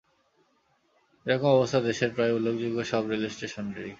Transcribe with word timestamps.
এ 1.25 1.27
রকম 1.31 1.49
অবস্থা 1.51 1.79
দেশের 1.81 2.09
প্রায় 2.15 2.33
উল্লেখযোগ্য 2.33 2.77
সব 2.83 3.03
রেলস্টেশনেরই। 3.07 3.89